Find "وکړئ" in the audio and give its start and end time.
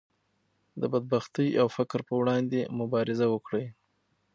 3.33-3.65